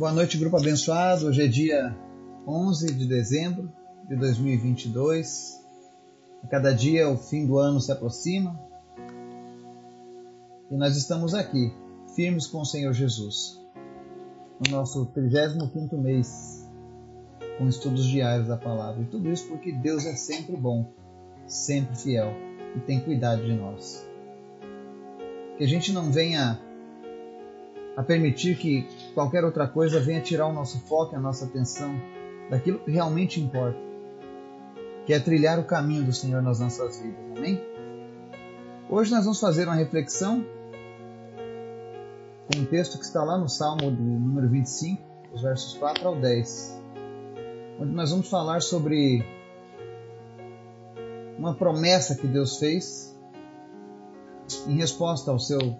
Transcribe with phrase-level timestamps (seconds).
[0.00, 1.26] Boa noite, grupo abençoado.
[1.26, 1.94] Hoje é dia
[2.48, 3.70] 11 de dezembro
[4.08, 5.60] de 2022.
[6.42, 8.58] A cada dia o fim do ano se aproxima
[10.70, 11.70] e nós estamos aqui,
[12.16, 13.60] firmes com o Senhor Jesus,
[14.64, 16.66] no nosso 35 mês,
[17.58, 19.02] com estudos diários da palavra.
[19.02, 20.94] E tudo isso porque Deus é sempre bom,
[21.46, 22.32] sempre fiel
[22.74, 24.02] e tem cuidado de nós.
[25.58, 26.58] Que a gente não venha
[27.98, 31.94] a permitir que qualquer outra coisa venha tirar o nosso foco a nossa atenção
[32.50, 33.78] daquilo que realmente importa,
[35.06, 37.18] que é trilhar o caminho do Senhor nas nossas vidas.
[37.36, 37.62] Amém?
[38.88, 40.44] Hoje nós vamos fazer uma reflexão
[42.52, 45.00] com um texto que está lá no Salmo do número 25,
[45.32, 46.82] os versos 4 ao 10,
[47.80, 49.24] onde nós vamos falar sobre
[51.38, 53.16] uma promessa que Deus fez
[54.66, 55.76] em resposta ao seu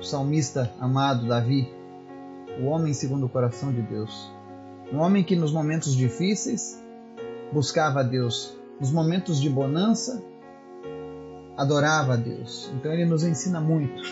[0.00, 1.72] salmista amado Davi,
[2.60, 4.32] o homem segundo o coração de Deus.
[4.92, 6.82] Um homem que nos momentos difíceis
[7.52, 10.22] buscava a Deus, nos momentos de bonança
[11.56, 12.70] adorava a Deus.
[12.74, 14.02] Então ele nos ensina muito.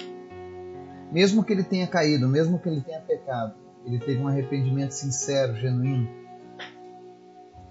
[1.12, 5.56] Mesmo que ele tenha caído, mesmo que ele tenha pecado, ele teve um arrependimento sincero,
[5.56, 6.08] genuíno.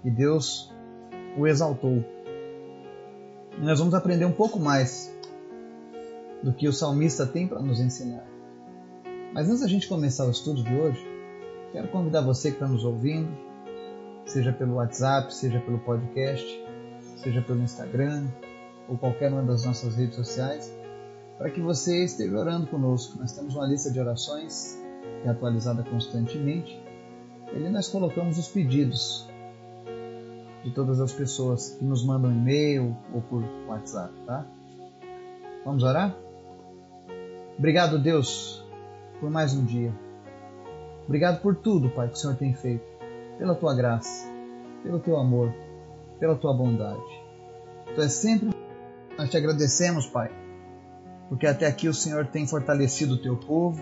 [0.04, 0.72] E Deus
[1.36, 2.04] o exaltou.
[3.56, 5.14] E nós vamos aprender um pouco mais
[6.42, 8.24] do que o salmista tem para nos ensinar.
[9.32, 11.00] Mas antes da gente começar o estudo de hoje,
[11.72, 13.30] quero convidar você que está nos ouvindo,
[14.26, 16.44] seja pelo WhatsApp, seja pelo podcast,
[17.16, 18.26] seja pelo Instagram
[18.88, 20.76] ou qualquer uma das nossas redes sociais,
[21.38, 23.18] para que você esteja orando conosco.
[23.20, 24.76] Nós temos uma lista de orações
[25.22, 26.82] que é atualizada constantemente.
[27.52, 29.28] E ali nós colocamos os pedidos
[30.64, 34.44] de todas as pessoas que nos mandam e-mail ou por WhatsApp, tá?
[35.64, 36.16] Vamos orar?
[37.56, 38.64] Obrigado, Deus,
[39.20, 39.94] por mais um dia.
[41.04, 42.84] Obrigado por tudo, Pai, que o Senhor tem feito,
[43.38, 44.26] pela tua graça,
[44.82, 45.54] pelo teu amor,
[46.18, 47.02] pela tua bondade.
[47.94, 48.50] Tu és sempre.
[49.18, 50.30] Nós te agradecemos, Pai,
[51.28, 53.78] porque até aqui o Senhor tem fortalecido o teu povo,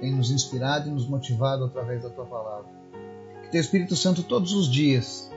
[0.00, 2.70] tem nos inspirado e nos motivado através da tua palavra.
[3.42, 5.30] Que teu Espírito Santo todos os dias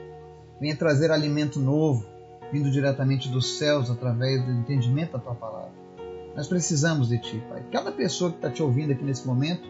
[0.61, 2.05] venha trazer alimento novo,
[2.51, 5.84] vindo diretamente dos céus através do entendimento da tua palavra
[6.35, 7.65] nós precisamos de Ti, Pai.
[7.71, 9.67] Cada pessoa que está te ouvindo aqui nesse momento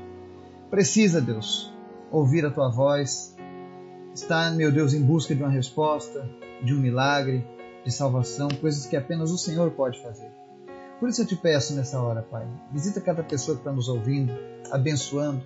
[0.69, 1.71] precisa, Deus,
[2.11, 3.35] ouvir a Tua voz,
[4.13, 6.27] está, meu Deus, em busca de uma resposta,
[6.63, 7.45] de um milagre,
[7.83, 10.31] de salvação, coisas que apenas o Senhor pode fazer.
[10.99, 14.33] Por isso eu te peço nessa hora, Pai, visita cada pessoa que está nos ouvindo,
[14.71, 15.43] abençoando,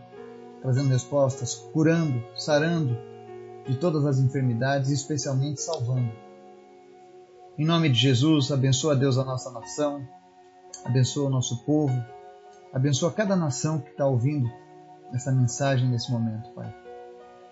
[0.62, 2.97] trazendo respostas, curando, sarando
[3.66, 6.12] de todas as enfermidades e especialmente salvando.
[7.58, 10.08] Em nome de Jesus, abençoa Deus a nossa nação,
[10.85, 11.94] abençoa o nosso povo,
[12.73, 14.50] abençoa cada nação que está ouvindo
[15.13, 16.73] essa mensagem nesse momento, Pai.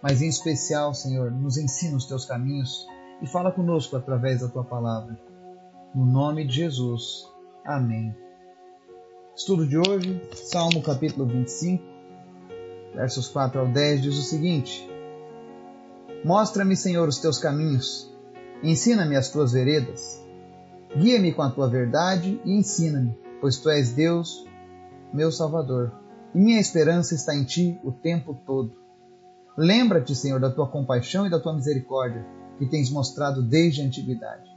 [0.02, 2.88] Mas em especial, Senhor, nos ensina os teus caminhos
[3.22, 5.20] e fala conosco através da tua palavra.
[5.94, 7.28] No nome de Jesus.
[7.66, 8.16] Amém.
[9.36, 11.84] Estudo de hoje, Salmo capítulo 25,
[12.94, 14.88] versos 4 ao 10, diz o seguinte:
[16.24, 18.12] Mostra-me, Senhor, os teus caminhos,
[18.64, 20.27] ensina-me as tuas veredas
[20.98, 24.44] Guia-me com a tua verdade e ensina-me, pois tu és Deus,
[25.14, 25.94] meu Salvador,
[26.34, 28.74] e minha esperança está em ti o tempo todo.
[29.56, 32.26] Lembra-te, Senhor, da tua compaixão e da tua misericórdia,
[32.58, 34.50] que tens mostrado desde a antiguidade.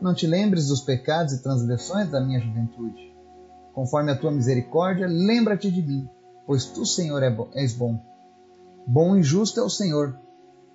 [0.00, 3.14] Não te lembres dos pecados e transgressões da minha juventude.
[3.72, 6.08] Conforme a tua misericórdia, lembra-te de mim,
[6.44, 8.00] pois tu, Senhor, é és bom.
[8.84, 10.18] Bom e justo é o Senhor,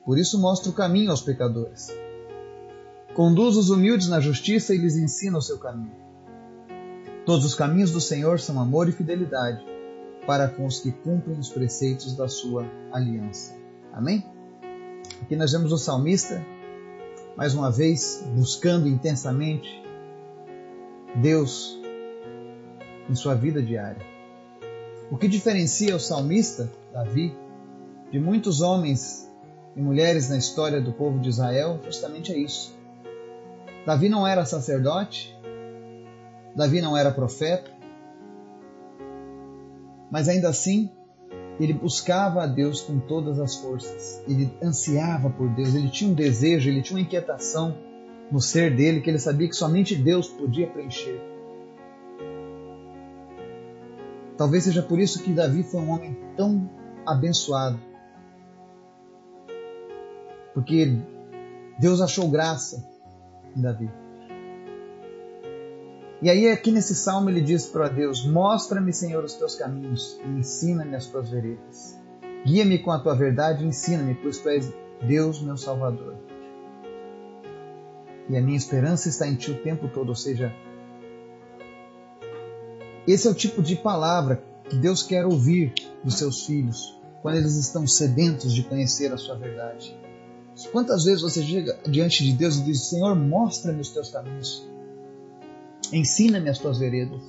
[0.06, 2.03] por isso mostra o caminho aos pecadores.
[3.16, 5.96] Conduz os humildes na justiça e lhes ensina o seu caminho.
[7.26, 9.64] Todos os caminhos do Senhor são amor e fidelidade
[10.26, 13.56] para com os que cumprem os preceitos da sua aliança.
[13.94, 14.26] Amém?
[15.22, 16.44] Aqui nós vemos o salmista,
[17.38, 19.84] mais uma vez, buscando intensamente
[21.22, 21.80] Deus
[23.08, 24.02] em sua vida diária.
[25.12, 27.38] O que diferencia o salmista, Davi,
[28.12, 29.32] de muitos homens
[29.76, 32.74] e mulheres na história do povo de Israel, justamente é isso.
[33.86, 35.38] Davi não era sacerdote,
[36.56, 37.70] Davi não era profeta,
[40.10, 40.90] mas ainda assim
[41.60, 46.14] ele buscava a Deus com todas as forças, ele ansiava por Deus, ele tinha um
[46.14, 47.76] desejo, ele tinha uma inquietação
[48.32, 51.22] no ser dele que ele sabia que somente Deus podia preencher.
[54.38, 56.70] Talvez seja por isso que Davi foi um homem tão
[57.06, 57.80] abençoado.
[60.54, 60.98] Porque
[61.80, 62.93] Deus achou graça
[63.56, 63.90] Davi.
[66.22, 70.30] E aí, aqui nesse salmo, ele diz para Deus: Mostra-me, Senhor, os teus caminhos e
[70.30, 72.00] ensina-me as tuas veredas.
[72.46, 74.72] Guia-me com a tua verdade e ensina-me, pois tu és
[75.06, 76.16] Deus, meu Salvador.
[78.30, 80.54] E a minha esperança está em ti o tempo todo, ou seja,
[83.06, 85.74] esse é o tipo de palavra que Deus quer ouvir
[86.04, 89.98] dos seus filhos quando eles estão sedentos de conhecer a sua verdade.
[90.72, 94.68] Quantas vezes você chega diante de Deus e diz: Senhor, mostra-me os teus caminhos,
[95.92, 97.22] ensina-me as tuas veredas.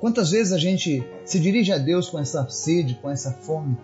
[0.00, 3.76] Quantas vezes a gente se dirige a Deus com essa sede, com essa fome?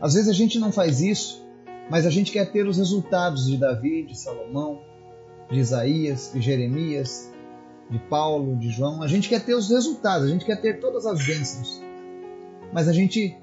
[0.00, 1.44] Às vezes a gente não faz isso,
[1.90, 4.80] mas a gente quer ter os resultados de Davi, de Salomão,
[5.50, 7.30] de Isaías, de Jeremias,
[7.90, 9.02] de Paulo, de João.
[9.02, 11.80] A gente quer ter os resultados, a gente quer ter todas as bênçãos.
[12.72, 13.36] Mas a gente,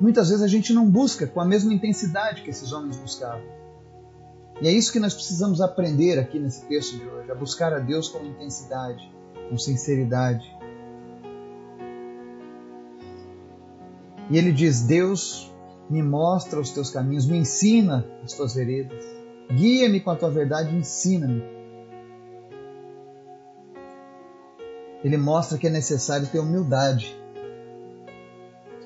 [0.00, 3.58] muitas vezes, a gente não busca com a mesma intensidade que esses homens buscavam.
[4.60, 7.78] E é isso que nós precisamos aprender aqui nesse texto de hoje, a buscar a
[7.78, 9.08] Deus com intensidade,
[9.48, 10.44] com sinceridade.
[14.30, 15.52] E ele diz: Deus
[15.88, 19.04] me mostra os teus caminhos, me ensina as tuas veredas,
[19.50, 21.42] guia-me com a tua verdade, ensina-me.
[25.02, 27.16] Ele mostra que é necessário ter humildade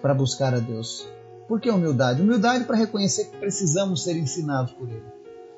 [0.02, 1.08] para buscar a Deus.
[1.48, 2.20] Por que humildade?
[2.20, 5.04] Humildade para reconhecer que precisamos ser ensinados por Ele.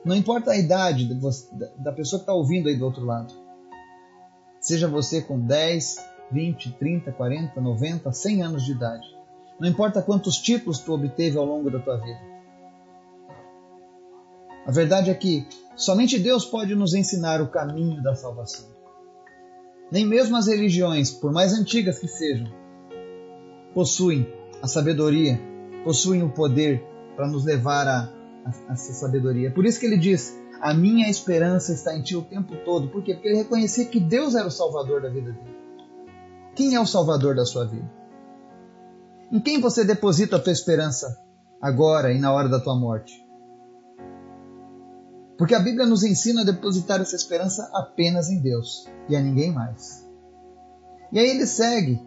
[0.04, 1.08] Não importa a idade
[1.78, 3.32] da pessoa que está ouvindo aí do outro lado.
[4.60, 5.96] Seja você com 10,
[6.30, 9.06] 20, 30, 40, 90, 100 anos de idade.
[9.58, 12.20] Não importa quantos títulos tu obteve ao longo da tua vida.
[14.66, 15.46] A verdade é que
[15.76, 18.68] somente Deus pode nos ensinar o caminho da salvação.
[19.90, 22.63] Nem mesmo as religiões, por mais antigas que sejam,
[23.74, 24.26] possuem
[24.62, 25.38] a sabedoria,
[25.84, 26.82] possuem o poder
[27.16, 28.10] para nos levar a,
[28.44, 29.50] a, a essa sabedoria.
[29.50, 32.88] Por isso que ele diz: A minha esperança está em ti o tempo todo.
[32.88, 33.14] Por quê?
[33.14, 35.54] Porque ele reconhecia que Deus era o salvador da vida dele.
[36.54, 37.90] Quem é o salvador da sua vida?
[39.32, 41.20] Em quem você deposita a tua esperança
[41.60, 43.24] agora e na hora da tua morte?
[45.36, 49.52] Porque a Bíblia nos ensina a depositar essa esperança apenas em Deus e a ninguém
[49.52, 50.08] mais.
[51.12, 52.00] E aí ele segue.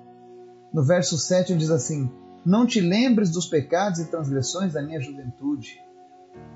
[0.73, 2.09] No verso 7 ele diz assim:
[2.45, 5.81] Não te lembres dos pecados e transgressões da minha juventude.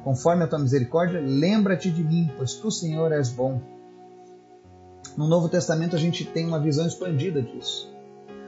[0.04, 3.62] Conforme a tua misericórdia, lembra-te de mim, pois tu, Senhor, és bom.
[5.18, 7.92] No Novo Testamento a gente tem uma visão expandida disso,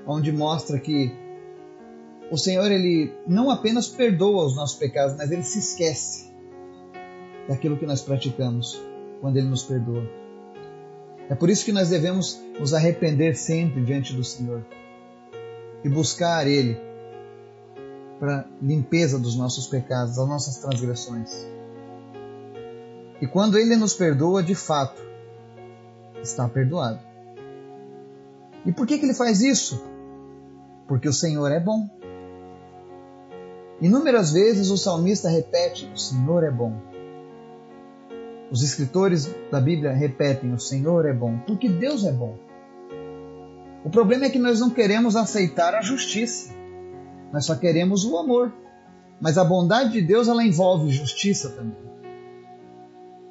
[0.07, 1.11] onde mostra que
[2.31, 6.31] o Senhor ele não apenas perdoa os nossos pecados, mas ele se esquece
[7.47, 8.81] daquilo que nós praticamos
[9.21, 10.07] quando ele nos perdoa.
[11.29, 14.65] É por isso que nós devemos nos arrepender sempre diante do Senhor
[15.83, 16.77] e buscar ele
[18.19, 21.29] para limpeza dos nossos pecados, das nossas transgressões.
[23.21, 25.01] E quando ele nos perdoa, de fato,
[26.21, 26.99] está perdoado.
[28.65, 29.83] E por que, que ele faz isso?
[30.87, 31.89] Porque o Senhor é bom.
[33.81, 36.73] Inúmeras vezes o salmista repete: O Senhor é bom.
[38.49, 42.37] Os escritores da Bíblia repetem: O Senhor é bom, porque Deus é bom.
[43.83, 46.53] O problema é que nós não queremos aceitar a justiça,
[47.31, 48.53] nós só queremos o amor.
[49.19, 51.77] Mas a bondade de Deus ela envolve justiça também.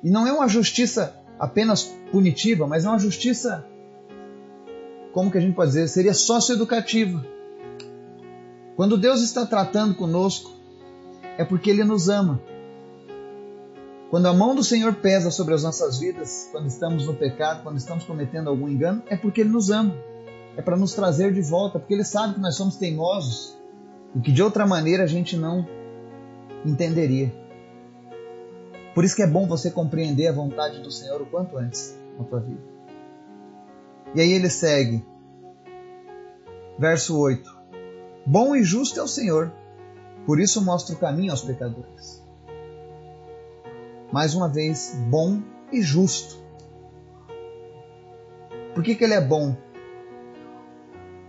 [0.03, 3.67] E não é uma justiça apenas punitiva, mas é uma justiça,
[5.13, 7.25] como que a gente pode dizer, seria socioeducativa.
[8.75, 10.51] Quando Deus está tratando conosco,
[11.37, 12.41] é porque Ele nos ama.
[14.11, 17.77] Quando a mão do Senhor pesa sobre as nossas vidas, quando estamos no pecado, quando
[17.77, 19.95] estamos cometendo algum engano, é porque Ele nos ama.
[20.57, 23.57] É para nos trazer de volta, porque Ele sabe que nós somos teimosos
[24.15, 25.67] e que de outra maneira a gente não
[26.65, 27.33] entenderia.
[28.95, 32.25] Por isso que é bom você compreender a vontade do Senhor o quanto antes na
[32.25, 32.61] tua vida.
[34.15, 35.05] E aí ele segue,
[36.79, 37.51] verso 8:
[38.27, 39.51] Bom e justo é o Senhor,
[40.27, 42.23] por isso mostra o caminho aos pecadores
[44.13, 45.41] mais uma vez, bom
[45.73, 46.37] e justo.
[48.75, 49.57] Por que, que ele é bom?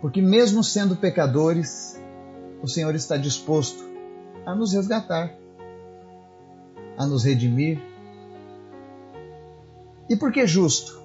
[0.04, 1.98] Porque, mesmo sendo pecadores,
[2.62, 3.82] o Senhor está disposto
[4.46, 5.34] a nos resgatar,
[6.98, 7.82] a nos redimir.
[10.10, 11.02] E por que justo?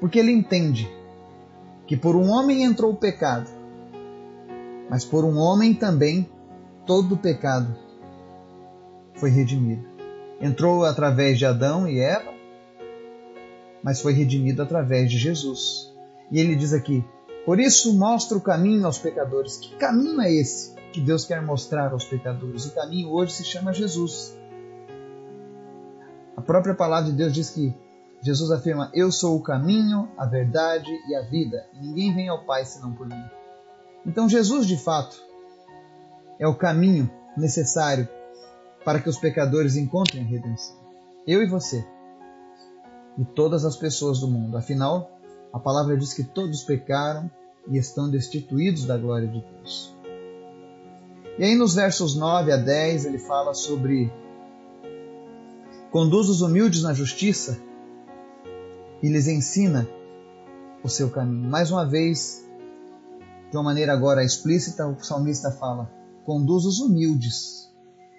[0.00, 0.90] Porque ele entende
[1.86, 3.48] que por um homem entrou o pecado,
[4.90, 6.28] mas por um homem também
[6.84, 7.72] todo o pecado
[9.14, 9.86] foi redimido.
[10.40, 12.34] Entrou através de Adão e Eva,
[13.80, 15.89] mas foi redimido através de Jesus.
[16.30, 17.04] E ele diz aqui:
[17.44, 19.56] Por isso mostra o caminho aos pecadores.
[19.56, 22.66] Que caminho é esse que Deus quer mostrar aos pecadores?
[22.66, 24.38] O caminho hoje se chama Jesus.
[26.36, 27.74] A própria palavra de Deus diz que
[28.22, 31.66] Jesus afirma: Eu sou o caminho, a verdade e a vida.
[31.80, 33.24] Ninguém vem ao Pai senão por mim.
[34.06, 35.20] Então, Jesus, de fato,
[36.38, 38.08] é o caminho necessário
[38.84, 40.76] para que os pecadores encontrem redenção.
[41.26, 41.86] Eu e você.
[43.18, 44.56] E todas as pessoas do mundo.
[44.56, 45.19] Afinal,
[45.52, 47.30] a palavra diz que todos pecaram
[47.68, 49.94] e estão destituídos da glória de Deus.
[51.38, 54.12] E aí, nos versos 9 a 10, ele fala sobre
[55.90, 57.58] conduz os humildes na justiça
[59.02, 59.88] e lhes ensina
[60.82, 61.48] o seu caminho.
[61.48, 62.46] Mais uma vez,
[63.50, 65.90] de uma maneira agora explícita, o salmista fala:
[66.24, 67.72] conduz os humildes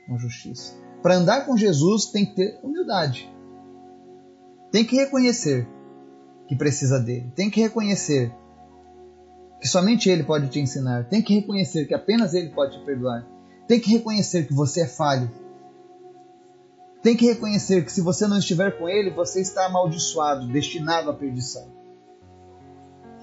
[0.08, 0.76] com justiça.
[1.02, 3.32] Para andar com Jesus tem que ter humildade.
[4.72, 5.68] Tem que reconhecer
[6.52, 7.32] que precisa dele.
[7.34, 8.30] Tem que reconhecer
[9.62, 11.06] que somente ele pode te ensinar.
[11.06, 13.26] Tem que reconhecer que apenas ele pode te perdoar.
[13.70, 15.32] Tem que reconhecer que você é falho.
[17.02, 21.14] Tem que reconhecer que se você não estiver com ele, você está amaldiçoado, destinado à
[21.14, 21.70] perdição.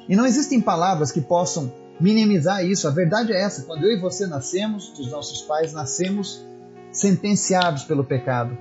[0.09, 1.71] E não existem palavras que possam
[2.01, 2.89] minimizar isso.
[2.89, 6.43] A verdade é essa: quando eu e você nascemos, dos nossos pais, nascemos
[6.91, 8.57] sentenciados pelo pecado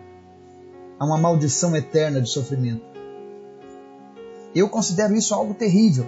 [1.00, 2.96] a uma maldição eterna de sofrimento.
[4.53, 6.07] Eu considero isso algo terrível.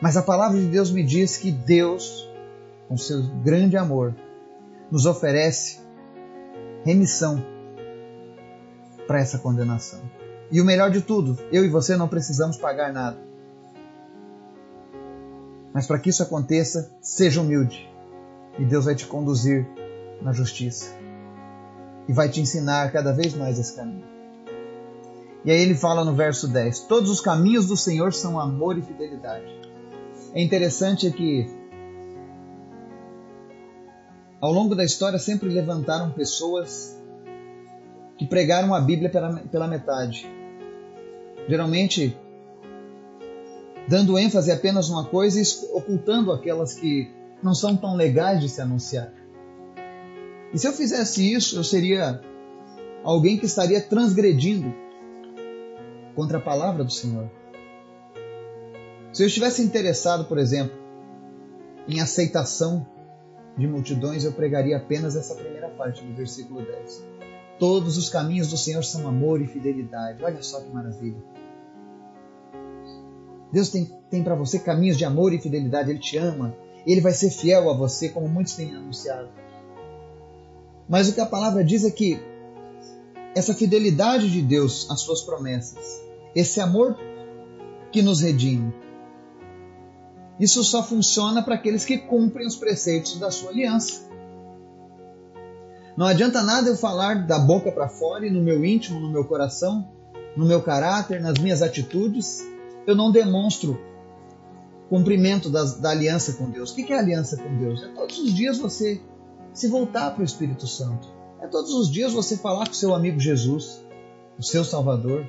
[0.00, 2.28] Mas a palavra de Deus me diz que Deus,
[2.88, 4.14] com seu grande amor,
[4.90, 5.80] nos oferece
[6.84, 7.44] remissão
[9.06, 10.00] para essa condenação.
[10.50, 13.18] E o melhor de tudo, eu e você não precisamos pagar nada.
[15.74, 17.88] Mas para que isso aconteça, seja humilde
[18.58, 19.66] e Deus vai te conduzir
[20.20, 20.92] na justiça
[22.08, 24.17] e vai te ensinar cada vez mais esse caminho.
[25.48, 28.82] E aí ele fala no verso 10: Todos os caminhos do Senhor são amor e
[28.82, 29.50] fidelidade.
[30.34, 31.48] É interessante que
[34.42, 37.02] ao longo da história sempre levantaram pessoas
[38.18, 40.30] que pregaram a Bíblia pela, pela metade.
[41.48, 42.14] Geralmente
[43.88, 47.10] dando ênfase apenas numa coisa e ocultando aquelas que
[47.42, 49.14] não são tão legais de se anunciar.
[50.52, 52.20] E se eu fizesse isso, eu seria
[53.02, 54.86] alguém que estaria transgredindo
[56.18, 57.30] contra a palavra do Senhor.
[59.12, 60.76] Se eu estivesse interessado, por exemplo,
[61.86, 62.84] em aceitação
[63.56, 67.04] de multidões, eu pregaria apenas essa primeira parte do versículo 10.
[67.56, 70.24] Todos os caminhos do Senhor são amor e fidelidade.
[70.24, 71.22] Olha só que maravilha.
[73.52, 75.90] Deus tem, tem para você caminhos de amor e fidelidade.
[75.90, 76.52] Ele te ama,
[76.84, 79.28] ele vai ser fiel a você, como muitos têm anunciado.
[80.88, 82.20] Mas o que a palavra diz é que
[83.36, 86.07] essa fidelidade de Deus às suas promessas,
[86.38, 86.96] esse amor
[87.90, 88.72] que nos redime,
[90.38, 94.08] isso só funciona para aqueles que cumprem os preceitos da sua aliança.
[95.96, 99.24] Não adianta nada eu falar da boca para fora e no meu íntimo, no meu
[99.24, 99.90] coração,
[100.36, 102.46] no meu caráter, nas minhas atitudes,
[102.86, 103.80] eu não demonstro
[104.88, 106.70] cumprimento da, da aliança com Deus.
[106.70, 107.82] O que é aliança com Deus?
[107.82, 109.02] É todos os dias você
[109.52, 111.08] se voltar para o Espírito Santo.
[111.40, 113.84] É todos os dias você falar com seu amigo Jesus,
[114.38, 115.26] o seu Salvador.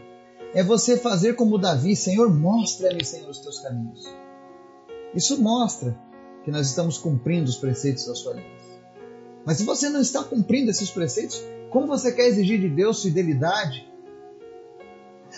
[0.53, 4.08] É você fazer como Davi, Senhor, mostra-me, Senhor, os teus caminhos.
[5.13, 5.98] Isso mostra
[6.44, 8.70] que nós estamos cumprindo os preceitos da sua aliança.
[9.46, 13.88] Mas se você não está cumprindo esses preceitos, como você quer exigir de Deus fidelidade?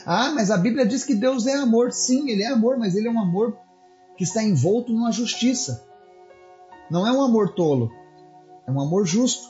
[0.05, 1.91] Ah, mas a Bíblia diz que Deus é amor.
[1.91, 3.57] Sim, Ele é amor, mas Ele é um amor
[4.17, 5.85] que está envolto numa justiça.
[6.89, 7.91] Não é um amor tolo,
[8.67, 9.49] é um amor justo.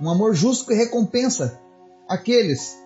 [0.00, 1.60] Um amor justo que recompensa
[2.08, 2.83] aqueles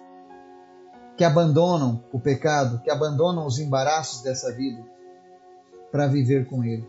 [1.19, 4.83] que abandonam o pecado, que abandonam os embaraços dessa vida
[5.93, 6.89] para viver com Ele.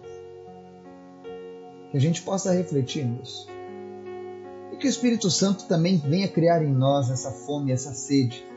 [1.92, 3.46] Que a gente possa refletir nisso.
[4.72, 8.48] E que o Espírito Santo também venha criar em nós essa fome, essa sede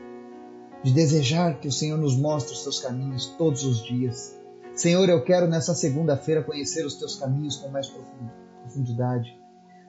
[0.81, 4.41] de desejar que o Senhor nos mostre os seus caminhos todos os dias
[4.75, 9.37] Senhor, eu quero nessa segunda-feira conhecer os teus caminhos com mais profundidade.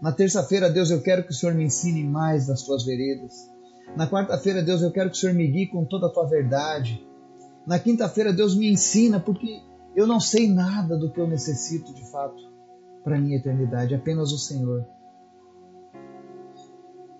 [0.00, 3.50] Na terça-feira, Deus, eu quero que o Senhor me ensine mais das tuas veredas.
[3.96, 7.06] Na quarta-feira, Deus, eu quero que o Senhor me guie com toda a tua verdade.
[7.66, 9.62] Na quinta-feira, Deus me ensina, porque
[9.94, 12.42] eu não sei nada do que eu necessito de fato
[13.02, 14.86] para a minha eternidade, apenas o Senhor.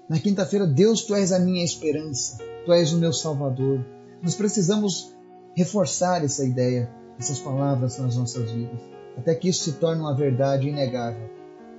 [0.08, 3.84] Na quinta-feira, Deus, tu és a minha esperança, tu és o meu Salvador.
[4.22, 5.14] Nós precisamos
[5.54, 8.80] reforçar essa ideia essas palavras nas nossas vidas,
[9.16, 11.30] até que isso se torne uma verdade inegável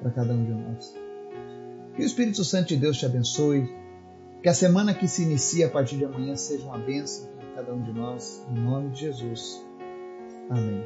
[0.02, 0.94] para cada um de nós.
[1.96, 3.68] Que o Espírito Santo de Deus te abençoe,
[4.46, 7.74] que a semana que se inicia a partir de amanhã seja uma bênção para cada
[7.74, 9.66] um de nós, em nome de Jesus.
[10.52, 10.86] Amém.